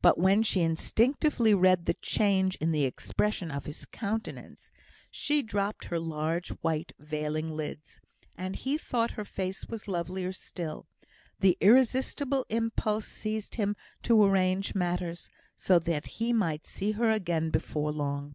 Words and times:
But 0.00 0.18
when 0.18 0.42
she 0.42 0.60
instinctively 0.60 1.54
read 1.54 1.84
the 1.84 1.94
change 1.94 2.56
in 2.56 2.72
the 2.72 2.82
expression 2.82 3.52
of 3.52 3.66
his 3.66 3.86
countenance, 3.86 4.72
she 5.08 5.40
dropped 5.40 5.84
her 5.84 6.00
large 6.00 6.48
white 6.62 6.90
veiling 6.98 7.52
lids; 7.54 8.00
and 8.36 8.56
he 8.56 8.76
thought 8.76 9.12
her 9.12 9.24
face 9.24 9.66
was 9.68 9.86
lovelier 9.86 10.32
still. 10.32 10.88
The 11.38 11.56
irresistible 11.60 12.44
impulse 12.48 13.06
seized 13.06 13.54
him 13.54 13.76
to 14.02 14.24
arrange 14.24 14.74
matters 14.74 15.30
so 15.54 15.78
that 15.78 16.06
he 16.18 16.32
might 16.32 16.66
see 16.66 16.90
her 16.98 17.12
again 17.12 17.50
before 17.50 17.92
long. 17.92 18.34